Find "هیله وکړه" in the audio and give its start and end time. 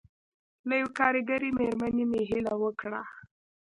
2.29-3.01